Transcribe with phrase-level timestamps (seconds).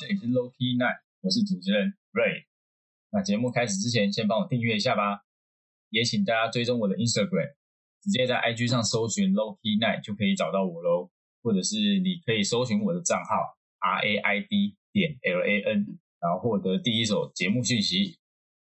[0.00, 2.46] 这里是 Low Key Night，我是主持人 Ray。
[3.12, 5.26] 那节目开始之前，先帮我订阅一下吧，
[5.90, 7.52] 也请大家追踪我的 Instagram，
[8.00, 11.10] 直接在 IG 上搜寻 Low Key Night 就可以找到我喽，
[11.42, 18.16] 或者是你可以搜寻我的账号 R A I D 点 L A N，然后获得第一手节目讯息。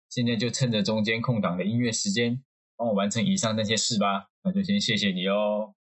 [0.10, 2.44] 现在就趁着中间空档的音乐时间，
[2.76, 4.32] 帮我完成以上那些事吧。
[4.44, 5.76] 那就先谢谢你哦。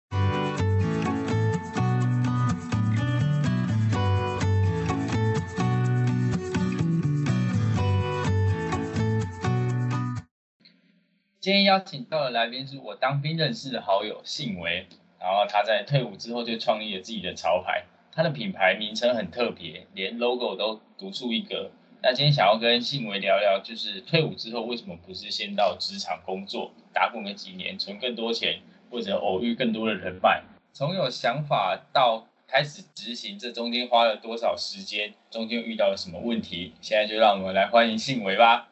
[11.45, 14.87] 今天邀请到的来宾是我当兵认识的好友信维，
[15.21, 21.71] 然后他在退伍之后就创立了自己的潮牌，他的品牌名称很特别，连 logo 都独树一格。
[22.02, 36.73] 那今天想要跟信维聊聊，就是退伍之后为什么不是先到职场工作，打滚个几年，存更多钱，或者偶遇更多的人脉，从有想法到开始执行，这中间花了多少时间，中间遇到了什么问题？
[36.80, 38.71] 现在就让我们来欢迎信维吧。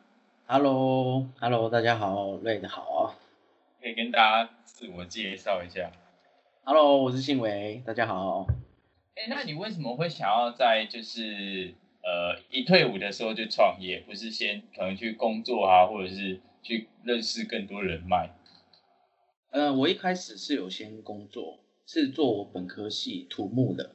[0.54, 3.16] Hello，Hello，大家好，瑞的好啊。
[3.80, 5.90] 可以跟大家自我介绍一下。
[6.64, 8.46] Hello，我是信维，大家好。
[9.14, 18.28] 哎，那你为什么会想要在就是呃一退伍的时候就创业，不是先可能去工作啊，或者是去认识更多人脉？
[19.52, 23.92] 呃，我一开始是有先工作，是做我本科系土木的，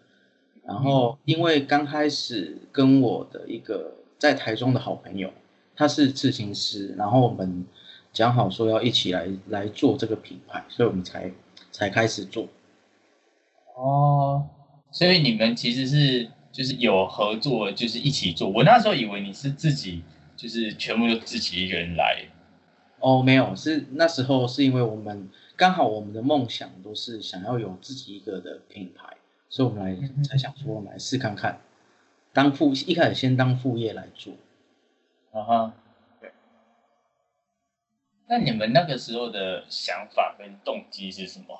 [0.63, 5.31] 然后因为刚开始跟我的一个在台中的好朋友，
[5.77, 7.63] 他是刺青师，然后我们
[8.11, 11.31] 讲好说要一起来来做这个品牌，所以我们才
[11.71, 12.47] 才开始做。
[13.75, 14.47] 哦，
[14.91, 18.49] 所以你们其实是就是有合作，就是一起做。
[18.49, 20.01] 我那时候以为你是自己，
[20.35, 22.25] 就是全部都自己一个人来。
[22.99, 29.15] 哦，没有，是那时候是因为我们刚好我们的梦想都是想要有自己一个的品牌，
[29.47, 31.61] 所以我们来才想说我们来试看看，
[32.33, 34.33] 当副一开始先当副业来做。
[35.37, 35.73] 啊哈，
[36.19, 36.31] 对。
[38.27, 41.59] 那你们那个时候的想法跟动机是什么？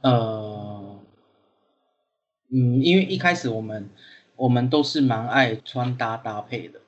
[0.00, 1.00] 呃，
[2.50, 3.88] 嗯，因为一开始我们
[4.34, 6.80] 我们都是蛮爱穿搭搭配的，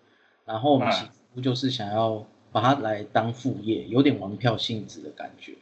[0.44, 5.56] 然后我们起初就是想要把它来当副业，有点玩票性质的感觉。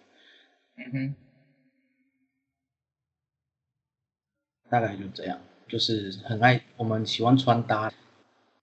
[0.77, 1.15] 嗯哼，
[4.71, 5.39] 大概就这样，
[5.69, 7.93] 就是很爱我们喜欢穿搭，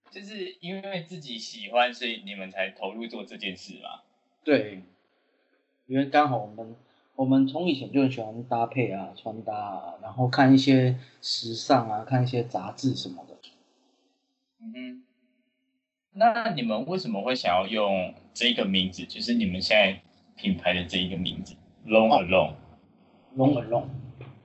[0.10, 4.02] 就是因为自己喜欢，所以你们才投入做这件事嘛。
[4.44, 4.82] 对，
[5.86, 6.76] 因为刚好我们
[7.16, 13.36] 我们从以前就很喜欢搭配啊、穿搭啊，然后看一些时尚啊、看一些杂志什么的。
[14.60, 15.04] 嗯哼，
[16.14, 19.06] 那你们为什么会想要用这个名字？
[19.06, 20.02] 就是你们现在
[20.36, 22.54] 品牌的这一个名字，Long Alone。
[23.36, 23.90] Long Alone。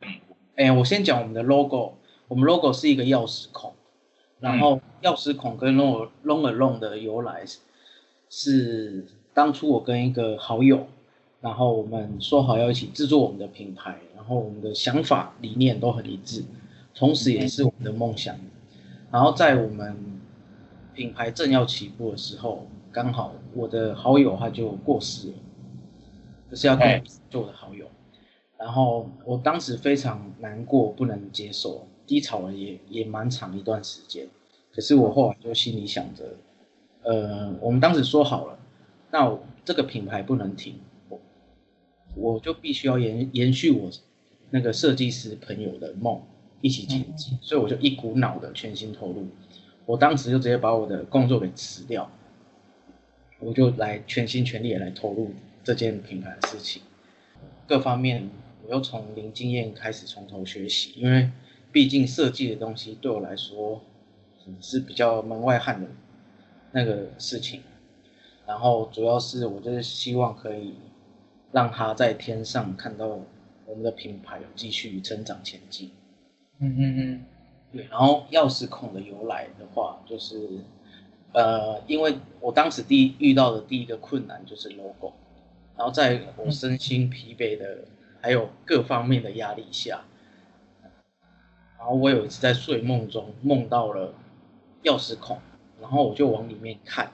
[0.03, 0.21] 嗯，
[0.57, 1.95] 哎，我先讲我们的 logo，
[2.29, 3.75] 我们 logo 是一个钥匙孔，
[4.39, 7.59] 然后钥匙孔跟 Long Long Alone 的由来是
[8.29, 9.05] 是
[9.35, 10.87] 当初我跟一个好友，
[11.41, 16.45] 然后我们说好要一起制作我们的品牌，然后我们的想法理念都很一致，
[16.95, 18.35] 同时也是我们的梦想。
[19.11, 19.97] 然后在我们
[20.95, 25.35] 品牌正要起步的时候，刚好我的好友他就过世了，
[26.51, 27.03] 就是要跟
[27.35, 27.87] 我的好友。
[28.57, 34.29] 然后我当时非常难过，不能接受，低潮了也也蛮长一段时间。
[34.75, 36.37] 可是我后来就心里想着，
[37.03, 38.59] 呃，我们当时说好了，
[39.11, 40.77] 那我这个品牌不能停，
[41.09, 41.21] 我
[42.17, 43.91] 我就必须要延延续我
[44.51, 46.21] 那个设计师朋友的梦，
[46.61, 47.39] 一起前进。
[47.41, 49.27] 所以我就一股脑的全心投入，
[49.87, 52.11] 我当时就直接把我的工作给辞掉，
[53.41, 55.33] 我就来全心全力的来投入
[55.63, 56.83] 这件品牌的事情，
[57.67, 58.31] 各方面。
[58.65, 61.29] 我又从零经验开始从头学习，因为
[61.73, 63.83] 毕竟设计的东西对我来说
[64.61, 65.89] 是比较门外汉的
[66.73, 67.63] 那个事情。
[68.47, 70.75] 然后主要是我就是希望可以
[71.53, 73.07] 让他在天上看到
[73.67, 75.91] 我们的品牌有继续成长前进。
[76.59, 77.25] 嗯嗯嗯，
[77.73, 77.87] 对。
[77.91, 80.49] 然后钥匙孔的由来的话，就是
[81.33, 85.13] 呃，因为我当时第一遇到的第一个困难就是 logo，
[85.77, 87.79] 然后在我身心疲惫的。
[88.25, 90.05] 还有各方面的压力下，
[91.77, 94.15] 然后我有一次在睡梦中梦到了
[94.83, 95.39] 钥匙孔，
[95.81, 97.11] 然后我就往里面看。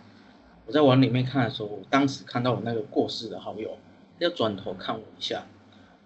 [0.67, 3.79] 我在往里面看的时候，我当时看到我那个过世的好友，
[4.19, 5.44] 他就转头看我一下，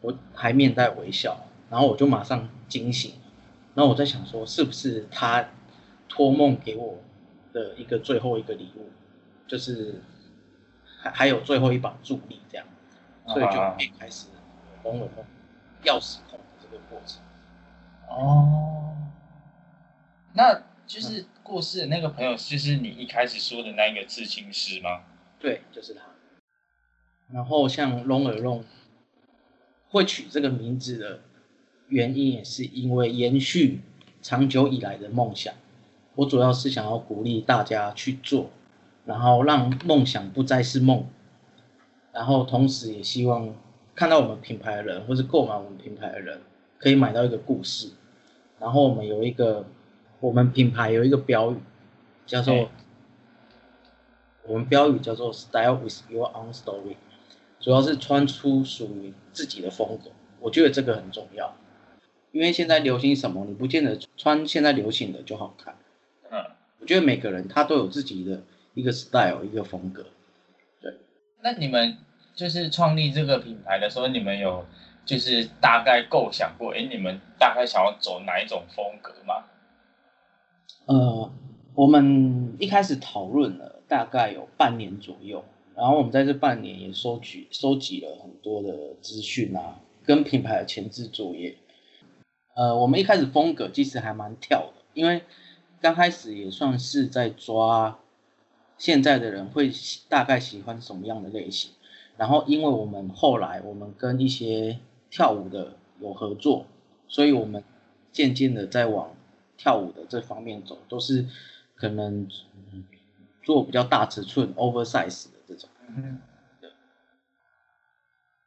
[0.00, 1.36] 我还面带微笑，
[1.68, 3.14] 然后我就马上惊醒。
[3.74, 5.48] 然后我在想说，是不是他
[6.08, 6.98] 托梦给我
[7.52, 8.90] 的一个最后一个礼物，
[9.46, 10.00] 就是
[10.84, 12.66] 还还有最后一把助力这样，
[13.26, 14.28] 所以就可以开始。
[14.84, 15.24] 梦了梦
[15.84, 17.22] 钥匙孔的这个过程。
[18.08, 18.96] 哦，
[20.32, 20.60] 那
[20.92, 25.00] 就是过世的那个朋友，就是你一开始说的那一个刺青师吗？
[25.40, 26.02] 对，就是他。
[27.32, 28.64] 然后像 Long Alone
[29.88, 31.20] 会取这个名字的
[31.88, 33.80] 原因，也是因为延续
[34.20, 35.54] 长久以来的梦想。
[36.14, 38.50] 我主要是想要鼓励大家去做，
[39.06, 41.08] 然后让梦想不再是梦。
[42.12, 43.56] 然后同时也希望
[43.94, 46.42] 看到我们品牌的人，或是购买我们品牌的人，
[46.76, 47.92] 可以买到一个故事。
[48.58, 49.64] 然后我们有一个，
[50.22, 51.56] 我们品牌有一个标语，
[52.26, 52.70] 叫做
[54.44, 56.94] 我们标语叫做 “Style with your own story”。
[57.58, 61.56] 主要是穿出属于自己的风格，我觉得这个很重要，
[62.30, 65.74] 因为现在流行什么，你不见得穿现在流行的就好看。
[66.30, 66.38] 嗯，
[66.78, 68.42] 我觉得每个人他都有自己的
[68.74, 70.06] 一个 style，一个风格。
[70.80, 70.98] 对。
[71.40, 71.98] 那你们
[72.36, 74.64] 就是创立这个品牌的时候，你们有
[75.04, 79.46] 就是大概构想过，哎，你们大概想要走哪一种风格吗？
[80.92, 81.30] 呃，
[81.74, 85.42] 我们一开始讨论了大概有半年左右。
[85.74, 91.56] 然后我们在这半年也收取收集了很多的资讯啊，跟品牌的前置作业。
[92.54, 95.22] 呃，我们一开始风格其实还蛮跳的，因为
[95.80, 97.98] 刚开始也算是在抓
[98.76, 99.72] 现在的人会
[100.10, 101.70] 大概喜欢什么样的类型。
[102.18, 104.78] 然后因为我们后来我们跟一些
[105.10, 106.66] 跳舞的有合作，
[107.08, 107.64] 所以我们
[108.12, 109.14] 渐渐的在往
[109.62, 111.24] 跳舞的这方面走，都是
[111.76, 112.28] 可能
[113.44, 115.28] 做比较大尺寸 oversize。
[115.86, 116.20] 嗯，
[116.60, 116.70] 对，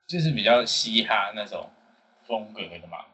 [0.07, 1.69] 就是比较嘻哈那种
[2.27, 3.05] 风格的嘛。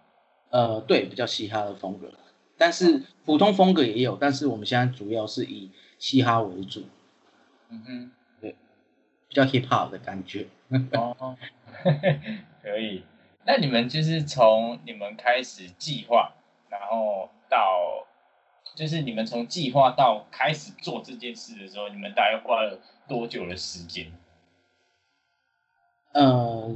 [0.50, 2.12] 呃，对，比较嘻哈的风格，
[2.58, 5.70] 但是普通风格也有，但是我们现在主要是以
[6.00, 6.86] 嘻哈为主。
[7.70, 8.12] 嗯哼，
[8.42, 8.56] 对，
[9.28, 10.48] 比较 hip hop 的感觉。
[10.94, 11.38] 哦，
[12.64, 13.04] 可以。
[13.46, 16.34] 那你们就是从你们开始计划，
[16.68, 17.91] 然后到。
[18.74, 24.12] 就是你们从计划到开始做这件事的时候，你们大概花了多久的时间？
[26.14, 26.74] 呃，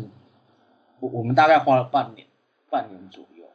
[1.00, 2.28] 我我们大概花了半年，
[2.70, 3.46] 半年左右。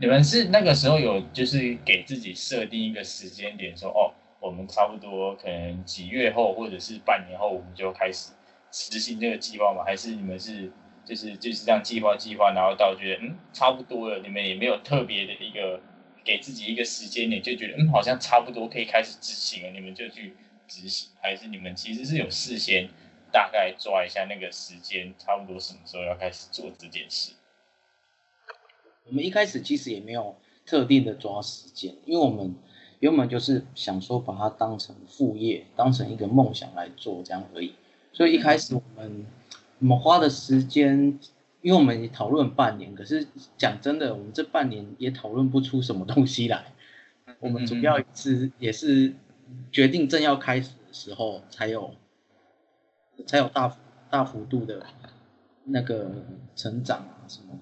[0.00, 8.32] 你们是那个时候有就是给自己设定一个时间点，说哦，我们差不多可能几月后或者是半年后，我们就开始
[8.70, 9.84] 执行这个计划吗？
[9.84, 10.70] 还是你们是
[11.04, 15.80] 就是就是这样计划计划，然后到觉得嗯差不多了，你们也没有特别的一个。
[16.24, 20.34] 给自己一个时间点，就觉得嗯，好像差不多可以开始执行了，你们就去
[20.68, 22.88] 执行，还是你们其实是有事先
[23.32, 27.32] 大概抓一下那个时间，差不多什么时候要开始做这件事？
[29.06, 32.54] 我们一开始其实也没有特定的抓时间，因为我们
[33.00, 37.74] 原本就是想说把它当成副业，当成一个梦想来做这样而已，
[38.12, 39.26] 所以一开始我们
[39.78, 41.18] 我们花的时间。
[41.62, 43.26] 因为我们讨论半年，可是
[43.58, 46.72] 讲真的，我们这半年也讨论不出什么东西来。
[47.38, 49.14] 我们主要是也是
[49.70, 51.94] 决定正要开始的时候，才有
[53.26, 53.76] 才有大
[54.10, 54.86] 大幅度的
[55.64, 56.10] 那个
[56.56, 57.60] 成长啊什么的。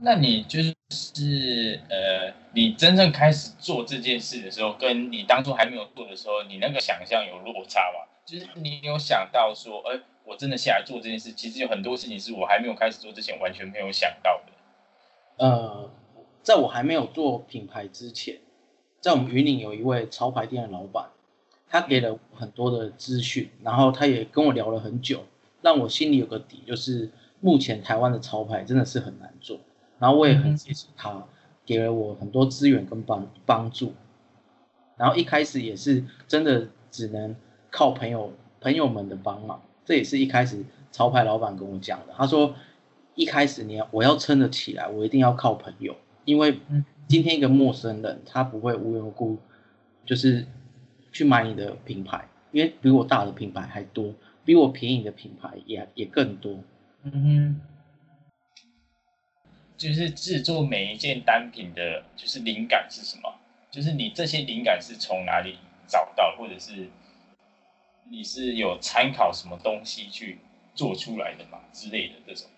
[0.00, 8.06] 那你就是呃，你真正开始做这件事的时候，跟你当初还没有做的时候，你那个想象有落差吗？
[8.24, 10.00] 就是你有想到说，哎。
[10.26, 14.52] 我真的下来做这件事，其实有很多事情是我还没有开始做之前完全没有想到的。
[15.36, 15.88] 呃，
[16.42, 18.40] 在我还没有做品牌之前，
[19.00, 21.10] 在我们云岭有一位潮牌店的老板，
[21.68, 25.24] 他给了很多的资讯，然后他也跟我聊了很久，
[25.62, 27.08] 让我心里有个底，就是
[27.38, 29.60] 目前台湾的潮牌真的是很难做。
[30.00, 31.24] 然后我也很谢谢他，
[31.64, 33.94] 给了我很多资源跟帮帮助。
[34.96, 37.36] 然后一开始也是真的只能
[37.70, 39.62] 靠朋友朋友们的帮忙。
[39.86, 42.12] 这也是一开始潮牌老板跟我讲的。
[42.14, 42.54] 他说，
[43.14, 46.58] 一开始你要我要撑得起来，我一定要靠朋友，因为
[47.06, 49.38] 今天一个陌生人他不会无缘无故
[50.04, 50.44] 就是
[51.12, 54.12] 去买你的品牌，因为比我大的品牌还多，
[54.44, 56.58] 比我便宜的品牌也也更多。
[57.04, 57.60] 嗯哼，
[59.76, 63.32] 就是制作每一件单品的，就是灵感是什么？
[63.70, 66.88] 就是你这些灵感是从哪里找到，或者是？
[68.10, 70.38] 你是有参考什么东西去
[70.74, 71.58] 做出来的吗？
[71.72, 72.48] 之类的这种。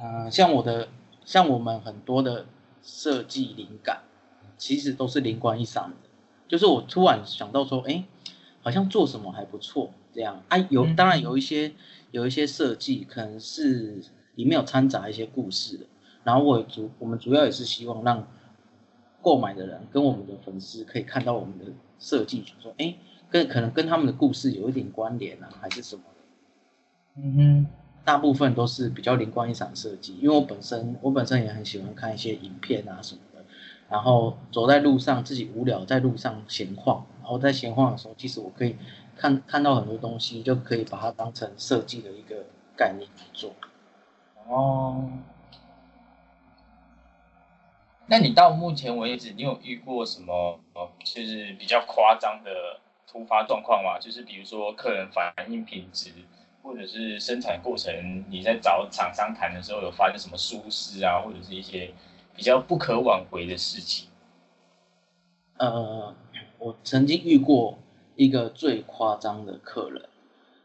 [0.00, 0.88] 呃，像我的，
[1.24, 2.46] 像我们很多的
[2.82, 4.02] 设计灵感，
[4.56, 6.08] 其实都是灵光一闪的。
[6.48, 8.04] 就是我突然想到说，哎，
[8.62, 10.42] 好像做什么还不错，这样。
[10.48, 11.72] 啊，有当然有一些
[12.12, 14.02] 有一些设计可能是
[14.36, 15.86] 里面有掺杂一些故事的。
[16.24, 18.26] 然后我主我们主要也是希望让
[19.20, 21.66] 购买的人跟我们的粉丝可以看到我们的。
[22.00, 22.96] 设计说，哎，
[23.30, 27.22] 跟可能跟他们的故事有一点关联啊，还是什么的？
[27.22, 27.66] 嗯哼，
[28.04, 33.44] 大部分都是比较灵光一闪设计，因为我本身我本身也很喜欢看一些影片啊什么的，
[33.88, 38.76] 然后走在路上自己无聊在路上闲晃，然后在闲晃的时候，其实我可以
[39.16, 43.52] 看看到很多东西，就可以把它当成设计的一个概念来做。
[44.48, 45.08] 哦，
[48.10, 50.58] 那你到目前为止，你有遇过什么，
[51.04, 52.50] 就是比较夸张的
[53.06, 54.00] 突发状况吗？
[54.00, 56.10] 就是比如说客人反映品质，
[56.60, 61.94] 或者是生产过程，你在找厂商谈的时候有发生什么疏失啊，或者是一些
[62.34, 64.08] 比较不可挽回的事情？
[65.58, 66.12] 呃，
[66.58, 67.78] 我曾经遇过
[68.16, 70.08] 一个最夸张的客人，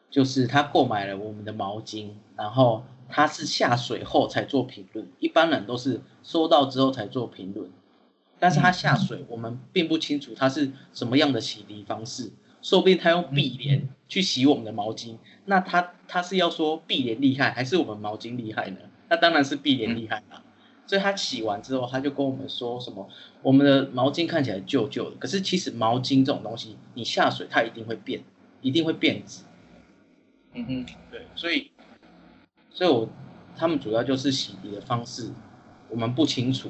[0.09, 2.83] 就是他购买了我们的毛巾，然后。
[3.09, 7.69] 他是下水后才做评论，一般人都是收到之后才做评论。
[8.37, 12.31] 但是他下水，我们并不清楚他是什么样的洗涤方式，
[12.61, 18.77] 说不定他用碧莲去洗我们的毛巾，那他他是要说碧莲厉害，还是我们毛巾厉害呢？
[19.09, 20.43] 那当然是碧莲厉害啦。
[20.85, 23.07] 所以他洗完之后，他就跟我们说什么，
[23.41, 28.23] 我们的毛巾看起来旧旧的，可是其实毛巾这种东西，你下水它一定会变，
[28.61, 29.43] 一定会变质。
[30.53, 31.71] 嗯哼，对，所以。
[32.75, 33.07] 所以，我
[33.57, 35.31] 他们主要就是洗涤的方式，
[35.87, 36.69] 我们不清楚，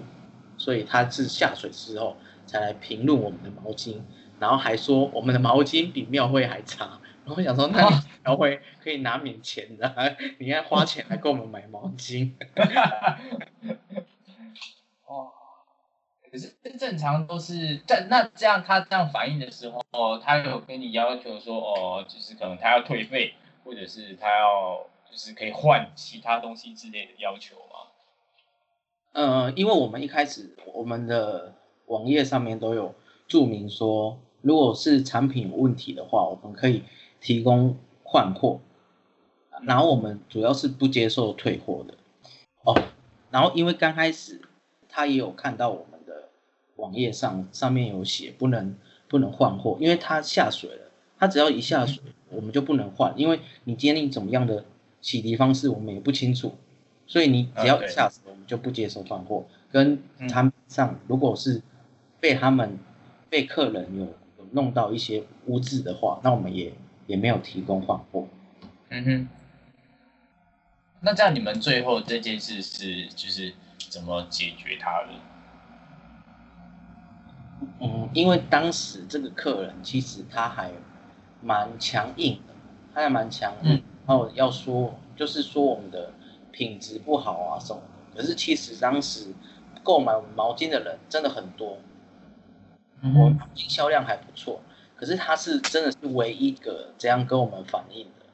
[0.56, 4.00] 所以他是下水之后才来评论我们的毛巾，
[4.40, 7.00] 然后还说我们的毛巾比庙会还差。
[7.26, 7.90] 然后想说，那
[8.24, 12.34] 庙会可以拿免钱的，你还花钱来给我们买毛巾。
[15.08, 15.32] 哦，
[16.32, 23.34] 可是正常都是在那这样，他这样反应的时候，他有跟你要求说，哦，就是可能他要退费，
[23.64, 24.86] 或者是他要。
[25.10, 27.92] 就是可以换其他东西之类的要求吗？
[29.14, 31.54] 呃，因为我们一开始我们的
[31.86, 32.94] 网页上面都有
[33.28, 36.84] 注明说，如果是产品有问题的话，我们可以
[37.22, 38.60] 提供换货。
[39.62, 41.94] 然后我们主要是不接受退货的。
[42.64, 42.76] 哦，
[43.32, 44.42] 然后因为刚开始
[44.90, 46.28] 他也有看到我们的
[46.76, 54.66] 网页上上面有写不能不能换货，因为他下水了，他只要一下水，我们就不能换，因为你今天怎么样的。
[55.06, 56.56] 洗涤方式我们也不清楚，
[57.06, 59.46] 所以你只要一下次我们就不接受换货。
[59.72, 61.62] 跟产品上如果是
[62.20, 62.80] 被他们
[63.30, 66.74] 被客人有有弄到一些污渍的话，那我们也
[67.06, 68.28] 也没有提供换货。
[68.90, 69.30] 嗯哼。
[71.02, 75.10] 那这样你们最后这件事是就是怎么解决它的？
[77.80, 80.72] 嗯，因为当时这个客人其实他还
[81.44, 82.56] 蛮强硬的，
[82.92, 83.84] 他还蛮强硬。
[84.08, 86.12] 然后要说，就是说我们的
[86.52, 88.22] 品质不好啊什么的。
[88.22, 89.34] 可是其实当时
[89.84, 91.78] 购买我们毛巾的人真的很多，
[93.02, 94.62] 我们毛巾销量还不错。
[94.96, 98.26] 可是他是真的是唯一一个这样跟我们反映的。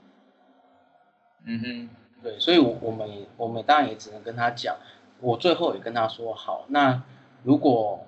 [1.46, 1.90] 嗯哼，
[2.22, 4.78] 对，所以，我我们也我们当然也只能跟他讲。
[5.22, 7.02] 我最后也跟他说，好，那
[7.44, 8.06] 如果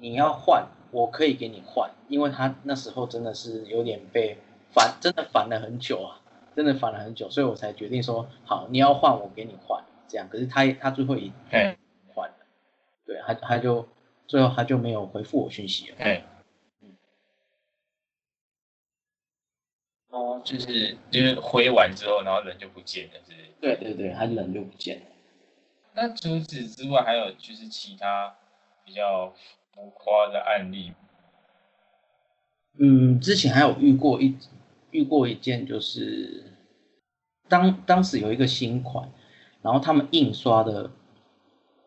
[0.00, 4.38] 你要换，我可以给你换，因为他那时候真的是有点被
[4.72, 6.23] 烦，真的烦了很久啊。
[6.54, 10.28] 真的烦了很久，所以我才决定说好，你要换我给你换，这样。
[10.28, 11.32] 可是他他最后一
[12.14, 12.36] 换了，
[13.04, 13.88] 对，他他就
[14.26, 15.96] 最后他就没有回复我讯息了。
[20.10, 23.34] 哦，就是就是回完之后，然后人就不见了，是？
[23.60, 25.06] 对对对，他人就不见了。
[25.94, 28.36] 那除此之外，还有就是其他
[28.84, 29.34] 比较
[29.72, 30.92] 浮夸的案例？
[32.78, 34.36] 嗯，之前还有遇过一。
[34.94, 36.44] 遇过一件，就是
[37.48, 39.10] 当当时有一个新款，
[39.60, 40.92] 然后他们印刷的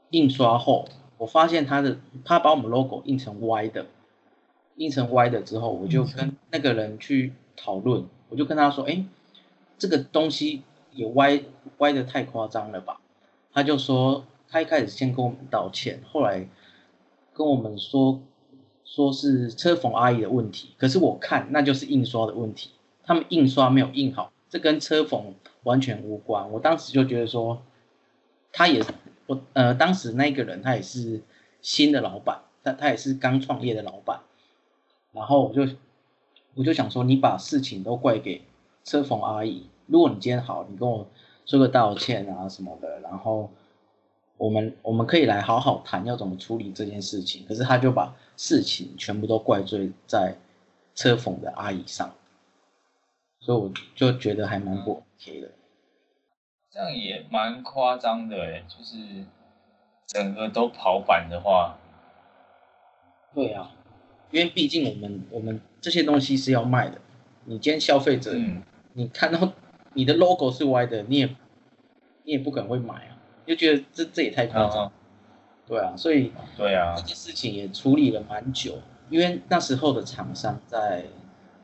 [0.10, 3.86] 印刷后，我发现他的他把我们 logo 印成歪的，
[4.76, 9.06] 印成歪的之后，我就跟那个人去讨论，我就跟他说，哎，
[9.78, 11.42] 这个东西也歪
[11.78, 13.00] 歪的太夸张了吧？
[13.54, 16.50] 他就说，他一开始先跟我们道歉，后来
[17.34, 18.22] 跟我们说
[18.84, 22.72] 说是车缝阿姨的问题，可是我看那就是印刷的问题。
[23.08, 25.34] 他们印刷没有印好，这跟车缝
[25.64, 26.52] 完全无关。
[26.52, 27.62] 我当时就觉得说，
[28.52, 28.84] 他也
[29.28, 31.22] 我呃，当时那个人他也是
[31.62, 34.20] 新的老板，他他也是刚创业的老板。
[35.14, 35.66] 然后我就
[36.54, 38.44] 我就想说，你把事情都怪给
[38.84, 39.68] 车缝阿姨。
[39.86, 41.08] 如果你今天好，你跟我
[41.46, 43.50] 说个道歉啊什么的，然后
[44.36, 47.46] 我们我们可以来好好谈要怎么处理这件事情。
[47.48, 50.36] 可是他就把事情全部都怪罪在
[50.94, 52.14] 车缝的阿姨上。
[53.48, 55.50] 所以我就觉得还蛮不 OK 的，
[56.70, 58.98] 这样也蛮夸张的哎，就是
[60.06, 61.78] 整个都跑版的话，
[63.34, 63.72] 对啊，
[64.32, 67.00] 因为毕竟我们我们这些东西是要卖的，
[67.46, 68.34] 你今天消费者，
[68.92, 69.54] 你看到
[69.94, 71.26] 你的 logo 是歪的，你也
[72.26, 74.92] 你也不可能会买啊，就觉得这这也太夸张。
[75.66, 81.06] 对啊，所以对啊，这件事情也处理了蛮久，因为那时候的厂商在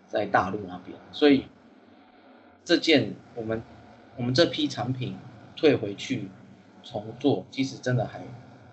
[0.08, 1.46] 在大陆那边，所以
[2.65, 3.62] 这件我们
[4.15, 5.17] 我们这批产品
[5.55, 6.29] 退回去
[6.82, 8.22] 重做，其实真的还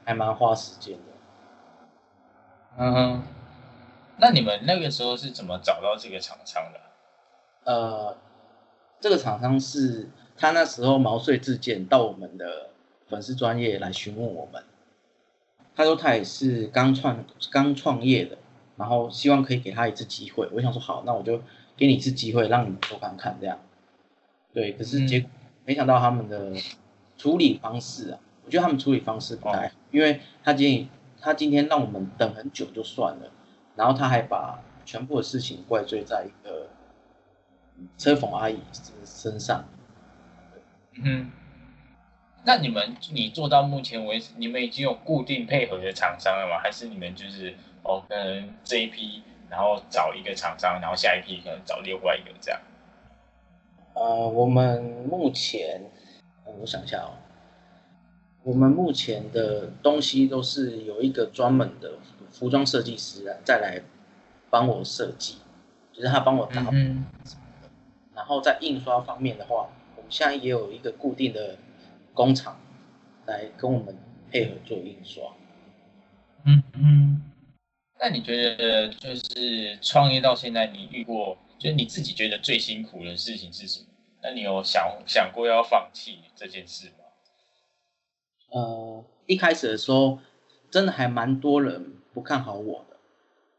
[0.04, 1.02] 还蛮花时间的。
[2.78, 3.22] 嗯哼，
[4.18, 6.80] 那你们那个时候是怎么找到这个厂商的？
[7.64, 8.16] 呃，
[9.00, 12.70] 这个厂商是他那时候毛遂自荐到我们的
[13.08, 14.62] 粉丝专业来询问我们。
[15.74, 18.38] 他说他也是刚创刚创业的，
[18.76, 20.48] 然后希望可以给他一次机会。
[20.52, 21.42] 我想说好，那我就
[21.76, 23.58] 给你一次机会，让你们做看看这样。
[24.52, 25.30] 对，可是结果
[25.64, 26.52] 没想到他们的
[27.16, 30.88] 处理方式啊，我觉得他们处理方式不太好，因为他今天
[31.20, 33.30] 他今天让我们等很久就算了，
[33.76, 36.68] 然后他还把全部的事情怪罪在一个
[37.96, 38.58] 车缝阿姨
[39.04, 39.64] 身上。
[41.02, 41.30] 嗯。
[42.42, 46.58] 那你们，你做到目前为止，你们已经有固定配合的厂商了吗？
[46.58, 52.58] 还是你们就是哦，可能这一批，然后找一个厂商，然后下一批可能找另外一个这样？
[54.00, 55.82] 呃，我们目前，
[56.58, 57.12] 我想一下哦，
[58.42, 61.98] 我们目前的东西都是有一个专门的
[62.30, 63.82] 服装设计师来再来
[64.48, 65.36] 帮我设计，
[65.92, 67.04] 就是他帮我打，嗯，
[68.14, 71.58] 然后在印刷方面的话，我们现在也有一个固定的。
[72.12, 72.60] 工厂
[73.26, 73.96] 来跟我们
[74.30, 75.22] 配合做印刷。
[76.44, 77.22] 嗯嗯，
[78.00, 83.86] 那你觉得就是创业到现在，你遇过就是你自己觉得最辛苦的事情是什么？
[84.22, 87.04] 那你有想想过要放弃这件事吗？
[88.52, 90.18] 呃，一开始的时候，
[90.70, 92.96] 真的还蛮多人不看好我的，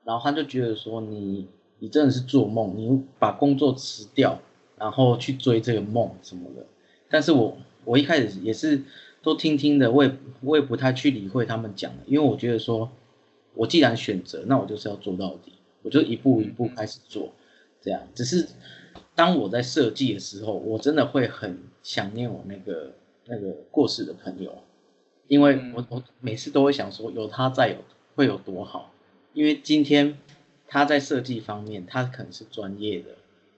[0.03, 1.47] 然后他就觉得说你
[1.79, 4.39] 你真的是做梦，你把工作辞掉，
[4.77, 6.65] 然后去追这个梦什么的。
[7.09, 7.57] 但是我。
[7.83, 8.83] 我一开始也是
[9.23, 12.91] 都听听的，我也我也不太去理会他们讲的，因为我觉得说，
[13.55, 17.33] 我既然选择，那我就是要做到底，我就一步一步开始做，
[17.81, 18.07] 这样。
[18.13, 18.47] 只是
[19.15, 22.91] 当我在设计的时候，我真的会很想念我那个
[23.25, 24.57] 那个过世的朋友，
[25.27, 27.77] 因为我我每次都会想说，有他在有
[28.15, 28.91] 会有多好，
[29.33, 30.17] 因为今天
[30.67, 33.09] 他在设计方面他可能是专业的，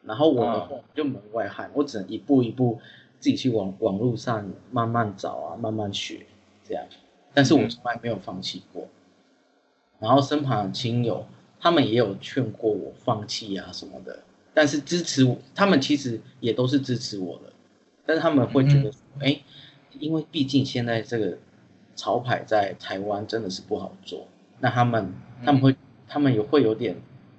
[0.03, 2.79] 然后我的话就门外汉，我只能一步一步。
[3.19, 6.25] 自己去网网络上慢慢找啊，慢慢学，
[6.67, 6.83] 这样。
[7.33, 8.85] 但是我从来没有放弃过。
[9.97, 11.25] 然后身旁的亲友，
[11.57, 14.23] 他们也有劝过我放弃啊什么的。
[14.53, 17.53] 但是支持我，他们其实也都是支持我的。
[18.05, 19.41] 但是他们会觉得，哎，
[19.99, 21.37] 因为毕竟现在这个
[21.95, 24.27] 潮牌在台湾真的是不好做。
[24.59, 25.13] 那他们
[25.45, 25.75] 他们会
[26.07, 26.95] 他们也会有点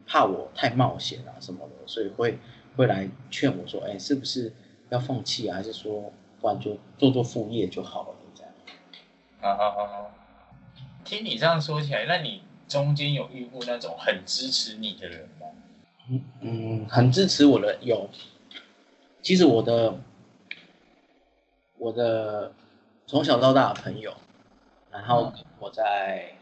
[0.06, 2.38] 怕我太冒险啊什么的，所以会
[2.76, 4.52] 会来劝我说，哎，是不是？
[4.90, 8.16] 要放弃啊，还是说不然就做做副业就好了？
[8.34, 8.52] 这样。
[9.40, 10.06] 啊啊啊！
[11.04, 15.46] 听你这样说起来，那你中间有遇过那种很支持你的人吗？
[16.08, 18.08] 嗯嗯，很支持我的有。
[19.22, 19.98] 其实我的
[21.78, 22.52] 我的
[23.06, 24.14] 从小到大的朋友，
[24.90, 26.34] 然后我在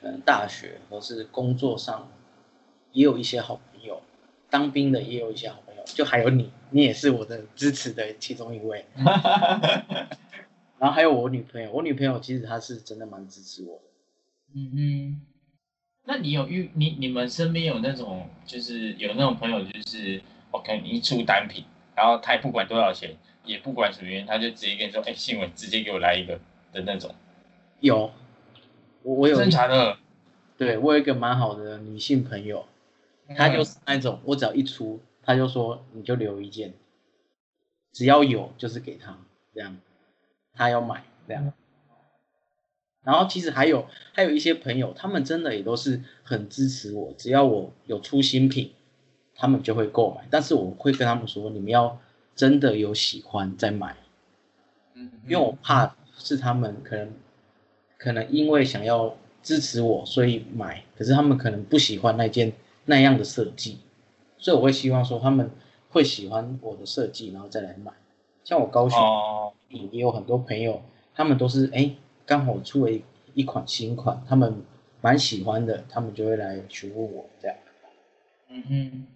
[0.00, 2.08] 嗯大学或是工作上
[2.92, 4.00] 也有一些好朋友，
[4.48, 6.52] 当兵的也有一些好朋友，就还有你。
[6.72, 8.86] 你也是我的支持的其中一位，
[10.78, 13.82] 然后还有我女朋友，我女朋友其实她是真的蛮支持我的。
[14.54, 15.20] 嗯嗯，
[16.04, 26.40] 那你有遇你你们身边有那种就是有那种朋友，就是 OK，你一出单品，然后他也不管多少钱，也不管什么原因，他就直接跟你说，哎，新闻直接给我来一个
[26.72, 27.14] 的那种。
[27.80, 28.10] 有，
[29.02, 29.98] 我我有真的，
[30.56, 32.66] 对我有一个蛮好的女性朋友，
[33.36, 35.00] 她就是那种我只要一出。
[35.22, 36.72] 她就说：“你就留一件，
[37.92, 39.16] 只要有就是给她
[39.54, 39.76] 这样，
[40.54, 41.52] 她要买这样。
[43.02, 48.72] 然后其实还有还有一些朋友，他们真的也都是很支持我，只要我有出新品，
[49.34, 50.26] 他们就会购买。
[50.30, 51.98] 但是我会跟他们说，你们要
[52.36, 53.96] 真的有喜欢再买，
[54.94, 57.12] 嗯，因为我怕是他们可能
[57.96, 62.52] 可能因为想要支持我，所以买，可是他们可能不喜欢那件
[62.84, 63.78] 那样的设计。”
[64.36, 65.50] 所以我会希望说他们
[65.90, 67.92] 会喜欢我的设计，然后再来买。
[68.42, 68.98] 像我高雄
[69.68, 70.82] 也有很多朋友，
[71.14, 71.94] 他们都是哎
[72.30, 73.02] 刚好出了一
[73.34, 74.62] 一款新款，他们
[75.00, 77.56] 蛮喜欢的，他们就会来询问我这样。
[78.48, 79.06] 嗯哼，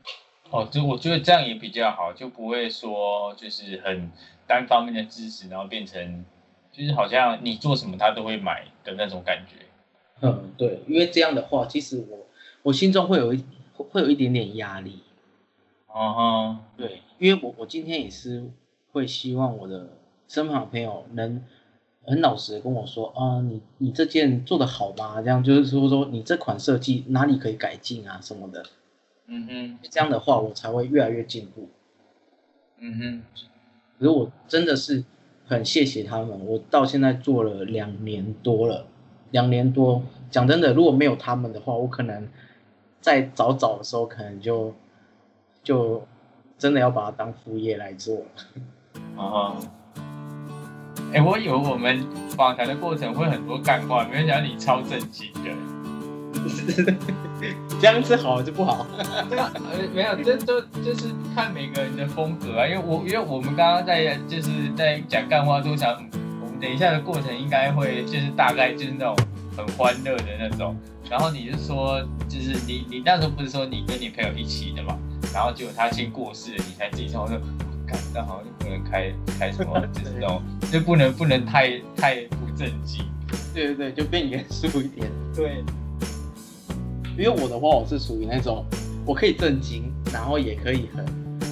[0.50, 4.10] 哦，就我觉得这样也比较好，就不会说就是很
[4.48, 6.24] 单方面的支持，然后变成
[6.72, 9.64] 就是好像你做什么他都会买的那种感觉。
[10.20, 12.26] 嗯，对，因为这样的话，其实我
[12.64, 13.44] 我心中会有一
[13.76, 15.04] 会有一点点压力。
[15.86, 18.50] 哦，对，因为我我今天也是
[18.90, 19.90] 会希望我的
[20.26, 21.44] 身旁朋友能
[22.06, 25.22] 很老实的跟我说啊，你你这件做的好吗？
[25.22, 28.62] 这样就是说说你这款设计哪里可以改进啊什么的。
[29.26, 31.68] 嗯哼，这样的话我才会越来越进步。
[32.78, 33.22] 嗯哼，
[33.98, 35.02] 可是我真的是
[35.46, 38.86] 很谢谢他们，我到现在做了两年多了，
[39.30, 42.28] 两年多，讲真的，如果没有他们的话，我可能
[43.00, 44.74] 在早早的时候可能就
[45.62, 46.06] 就
[46.58, 49.22] 真的要把它当副业来做了。
[49.22, 49.56] 啊。
[51.14, 55.50] 哎，我以为我们访谈的过程会很多干话，没有想到你超正经的。
[57.80, 58.84] 这样是好还是不好？
[59.30, 62.66] 对啊，呃，没有，这都就是看每个人的风格啊。
[62.66, 65.92] 因为我因为我们刚刚在就是在讲干话，都想
[66.42, 69.16] 我们等一下的过程应该会就是大概就是那种
[69.56, 70.76] 很欢乐的那种。
[71.08, 74.98] 然后你是说，就是你你那时候不是说你跟你朋友一起的嘛？
[75.32, 77.28] 然后结果他先过世了，你才自己说。
[78.14, 83.04] 那好像就不能开开什么，就是那种，就不能不能太太不正经。
[83.52, 85.10] 对对对，就变严肃一点。
[85.34, 85.64] 对，
[87.16, 88.64] 因为我的话，我是属于那种，
[89.04, 91.06] 我可以正经，然后也可以很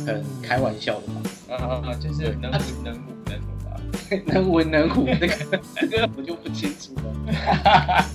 [0.07, 1.23] 很开玩笑的嘛。
[1.51, 1.95] 啊啊啊！
[1.95, 3.81] 就是能文能武那种吧。
[4.27, 7.03] 能文能武 那个这个 我就不清楚了。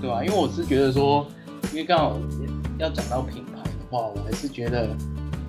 [0.00, 0.24] 对吧？
[0.24, 1.26] 因为我是觉得说，
[1.70, 2.18] 因为刚好
[2.78, 4.88] 要讲到品牌的话，我还是觉得。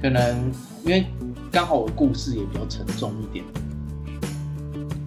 [0.04, 0.52] 可能
[0.84, 1.06] 因为
[1.50, 3.46] 刚好我故事也比较沉重一点，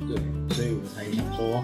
[0.09, 0.17] 对，
[0.55, 1.63] 所以我才想说，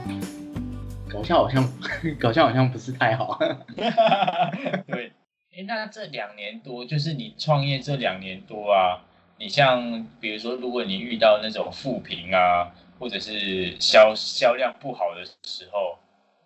[1.09, 1.67] 搞笑好像
[2.21, 3.39] 搞笑好像不是太好。
[4.87, 5.13] 对，
[5.57, 9.01] 哎，那这两年多，就是你创业这两年多啊，
[9.39, 15.97] 你像比如说，如果你遇到那种负评啊，或者是销销量不好的时候，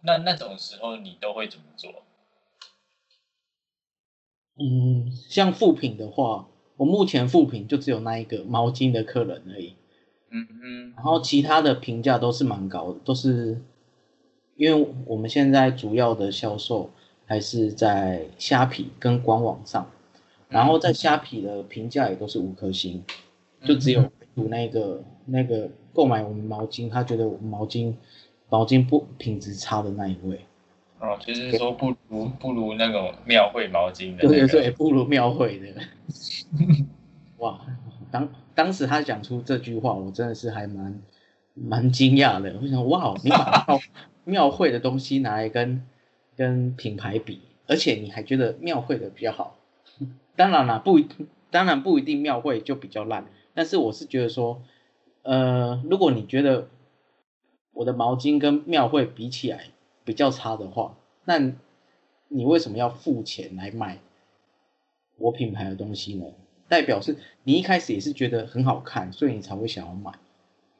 [0.02, 1.90] 那那种时候你都会怎么做？
[4.60, 6.46] 嗯，像负评的话。
[6.76, 9.74] 我目前复评就只有那一个毛巾的客人而已，
[10.30, 13.60] 嗯嗯，然后其他的评价都是蛮高的，都是
[14.56, 16.90] 因为我们现在主要的销售
[17.24, 19.90] 还是在虾皮跟官网上，
[20.48, 23.02] 然后在虾皮的评价也都是五颗星，
[23.64, 24.02] 就只有
[24.34, 27.94] 有那个那个购买我们毛巾，他觉得我们毛巾
[28.48, 30.40] 毛巾不品质差的那一位。
[30.98, 35.66] 哦，就是说不如不如那种庙会毛巾的，对对对，不如庙会的。
[37.38, 37.60] 哇，
[38.10, 41.02] 当当时他讲出这句话，我真的是还蛮
[41.54, 42.58] 蛮惊讶的。
[42.62, 43.80] 我想，哇，你把庙
[44.24, 45.82] 庙会的东西拿来跟
[46.34, 49.58] 跟品牌比，而且你还觉得庙会的比较好。
[50.34, 50.98] 当然了，不
[51.50, 54.62] 当然不一定庙会就比较烂，但是我是觉得说，
[55.22, 56.68] 呃，如果你觉得
[57.72, 59.64] 我的毛巾跟庙会比起来，
[60.06, 61.38] 比较差的话，那
[62.28, 63.98] 你为什么要付钱来买
[65.18, 66.24] 我品牌的东西呢？
[66.68, 70.12] 代表是你一开始也是觉得很好看，所以你才会想要买。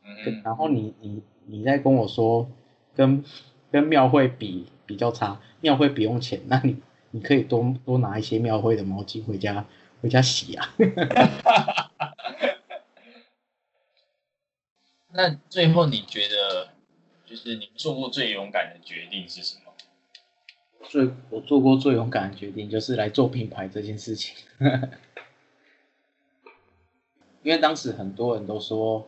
[0.05, 2.49] 嗯，然后你你你在跟我说
[2.95, 3.25] 跟
[3.73, 9.67] 跟庙会比比较差，庙会不用钱，那你你可以多多拿一些庙会的毛巾回家
[10.01, 10.75] 回家洗啊。
[15.13, 16.76] 那最后你觉得？
[17.37, 19.73] 就是你做过最勇敢的决定是什么？
[20.89, 24.35] 最我做过最勇敢的决定就是来做品牌这件事情。
[27.43, 29.07] 因为当时很多人都说，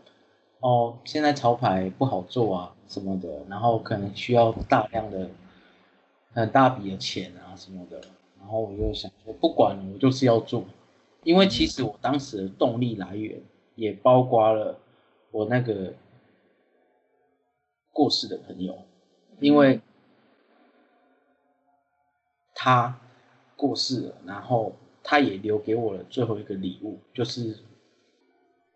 [0.60, 5.30] 哦，现在潮牌不好做啊什么的，然后可能需要大量的
[6.34, 7.98] 很大笔的钱啊什么的，
[8.38, 10.66] 然后我就想说，不管，我就是要做。
[11.24, 13.40] 因为其实我当时的动力来源
[13.74, 14.78] 也包括了
[15.30, 15.94] 我那个。
[17.98, 18.78] 过世的朋友，
[19.40, 19.80] 因为
[22.54, 23.00] 他
[23.56, 27.56] 过世了，然后他也留给我了最后一个礼物，就是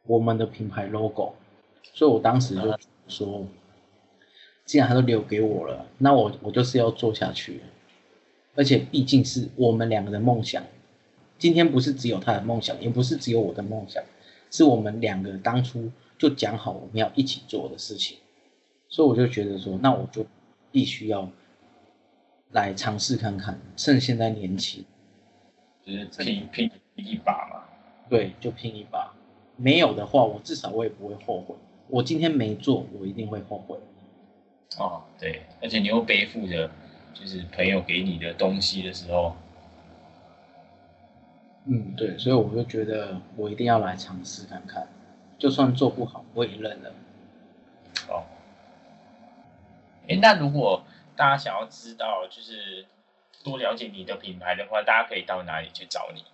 [0.06, 1.34] 我们的品牌 logo。
[1.94, 3.46] 所以我当时就说，
[4.64, 7.60] 既然他都留给我了，那我我就是要做下去。
[8.56, 10.64] 而且毕竟是我们两个的梦想，
[11.38, 14.02] 今天不是只有他的梦想，也不是只有我的梦想，
[14.50, 18.18] 是我们两个当初就讲好我们要一起做的事情。
[18.92, 20.26] 所以我就觉得说，那我就
[20.70, 21.26] 必须要
[22.50, 24.84] 来尝试看看，趁现在年轻，
[25.82, 27.62] 就是拼拼一把嘛。
[28.10, 29.14] 对，就拼一把。
[29.56, 31.54] 没有的话，我至少我也不会后悔。
[31.88, 33.78] 我今天没做，我一定会后悔。
[34.76, 36.70] 哦，对，而且你又背负着
[37.14, 39.34] 就是朋友给你的东西的时候，
[41.64, 44.86] 嗯，对，所以我就觉得我一定要来尝试看看，
[45.38, 46.92] 就算做不好，我也认了。
[48.10, 48.22] 哦。
[50.08, 50.84] 哎，那如果
[51.16, 52.84] 大家想要知道，就是
[53.44, 56.24] 多了解你的品牌的话，大家可以到哪里去找你？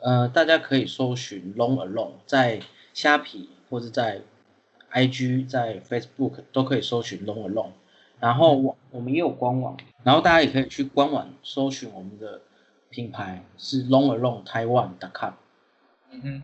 [0.00, 2.60] 呃，大家可以搜寻 Long Alone，在
[2.92, 4.22] 虾皮或者在
[4.92, 7.72] IG、在 Facebook 都可以搜寻 Long Alone。
[8.20, 12.40] 然后我我们也有官网，然后大家也可以去官网搜寻我们的
[12.90, 15.32] 品牌是 Long Alone Taiwan.com。
[16.10, 16.42] 嗯哼，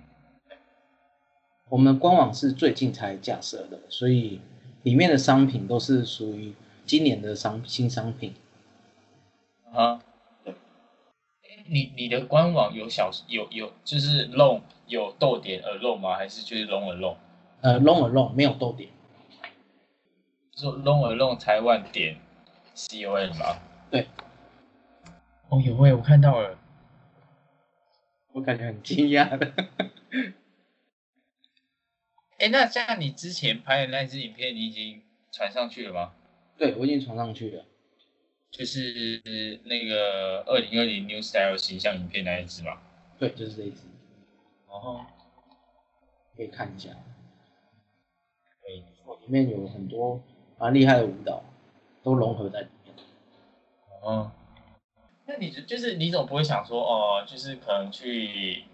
[1.69, 4.41] 我们官网是最近才架设的，所以
[4.83, 8.35] 里面的商品都是属于今年的商新商品。
[9.73, 10.03] 啊。
[11.73, 16.17] 你你的官网有小有有就是 long 有逗点 alone 吗？
[16.17, 17.15] 还是就是 long alone？
[17.61, 18.91] 呃，long alone 没有逗点。
[20.57, 22.17] 说 long alone 台湾点
[22.75, 23.61] com 吗？
[23.89, 24.09] 对。
[25.49, 26.59] 哦，有诶，我看到了。
[28.33, 29.53] 我感觉很惊讶的。
[32.41, 36.15] 哎，那像你之前拍的那支影片，你已经传上去了吗？
[36.57, 37.67] 对，我已经传上去了。
[38.51, 39.21] 就是
[39.65, 42.81] 那个二零二零 New Style 形象影片那一支嘛？
[43.19, 43.83] 对，就是这一支。
[44.69, 45.05] 哦，
[46.35, 46.89] 可以看一下。
[48.67, 50.23] 没错，里面有很多
[50.59, 51.45] 蛮厉害的舞蹈，
[52.03, 52.95] 都融合在里面。
[54.01, 54.33] 哦。
[55.27, 58.65] 那你就就是你总不会想说哦，就是可能去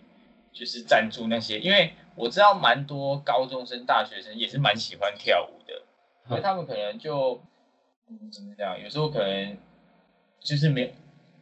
[0.52, 5.82] 就是赞助那些，因为我知道蛮多高中生、大学生也是蛮喜欢跳舞的，
[6.26, 7.40] 所以他们可能就。
[8.08, 8.80] 嗯，怎么讲？
[8.80, 9.58] 有时候可能
[10.38, 10.94] 就是没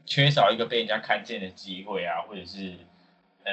[0.07, 2.73] 缺少一个被人家看见的机会啊，或者是
[3.45, 3.53] 呃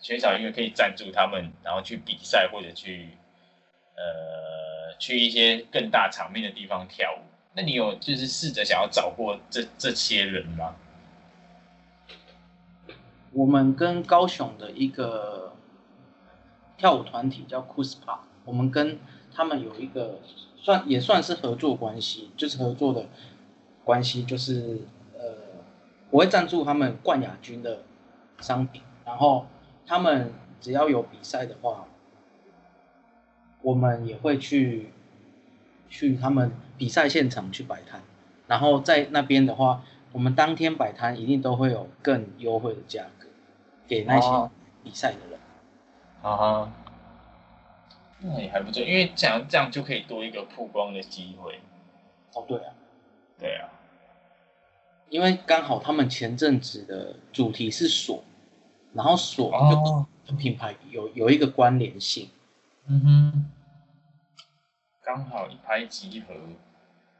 [0.00, 3.08] 缺少一个可以赞助他们，然后去比赛或者去
[3.96, 7.26] 呃去一些更大场面的地方跳舞。
[7.52, 10.76] 那你有就是试着想要找过这这些人吗？
[13.32, 15.55] 我们跟高雄的一个
[16.76, 18.98] 跳舞团体叫 Kuspa，我们跟
[19.34, 20.20] 他们有一个。
[20.58, 23.06] 算也算是合作关系，就是合作的
[23.84, 24.80] 关系，就是
[25.14, 25.22] 呃，
[26.10, 27.84] 我会赞助他们冠亚军的
[28.40, 29.46] 商品，然后
[29.86, 31.86] 他们只要有比赛的话，
[33.62, 34.90] 我们也会去
[35.88, 38.02] 去他们比赛现场去摆摊，
[38.48, 43.28] 然后在那边的话，我们当天摆摊一定都会有更优惠的价格
[43.86, 44.50] 给那些
[44.82, 45.35] 比赛的人。
[46.22, 46.72] 啊哈。
[48.18, 51.60] 那也还不错，因为这样这样就可以多一个曝光的机会。
[52.32, 52.72] 哦，对啊，
[53.38, 53.68] 对啊，
[55.10, 58.24] 因为刚好他们前阵子的主题是锁，
[58.94, 62.30] 然后锁就跟品牌有有一个关联性。
[62.86, 63.50] 嗯哼，
[65.02, 66.34] 刚好一拍即合。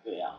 [0.02, 0.38] 对啊。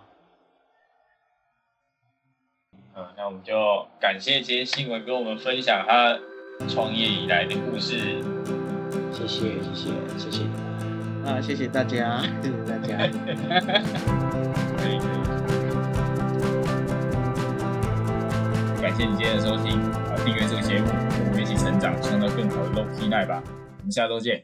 [2.95, 6.19] 嗯，那我们就感谢今天新闻跟我们分享他
[6.67, 8.36] 创业以来的故事。
[9.17, 10.43] 谢谢谢谢谢谢
[11.25, 11.41] 啊！
[11.41, 12.97] 谢谢大家，谢 谢大家。
[14.77, 15.17] 可以可以。
[18.81, 20.15] 感谢你今天的收听啊！
[20.23, 20.85] 订阅这个节目，
[21.25, 23.41] 我们一起成长，创造更好的 Low Key Night 吧！
[23.79, 24.43] 我们下周见。